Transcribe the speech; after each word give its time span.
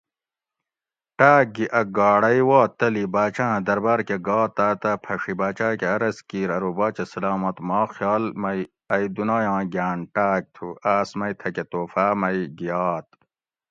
ٹاۤک 1.17 1.47
گھی 1.55 1.65
ا 1.79 1.81
گاڑے 1.97 2.35
وا 2.49 2.59
تلی 2.79 3.05
باچاۤں 3.13 3.57
درباۤر 3.67 3.99
کہ 4.07 4.17
گا 4.27 4.39
تاتہ 4.57 4.91
پھڛی 5.03 5.33
باچاۤ 5.39 5.73
کہ 5.79 5.85
عرض 5.95 6.17
کیر 6.29 6.49
ارو 6.55 6.71
باچہ 6.77 7.03
سلامت 7.13 7.57
ما 7.67 7.79
خیال 7.95 8.23
مئی 8.41 8.61
ائی 8.93 9.05
دُنایاں 9.15 9.61
گھاۤن 9.73 9.99
ٹاۤک 10.13 10.43
تھو 10.55 10.67
آس 10.95 11.09
مئی 11.19 11.33
تھکہ 11.39 11.63
تحفاۤ 11.71 12.11
مئی 12.21 12.39
گھیات 12.59 13.07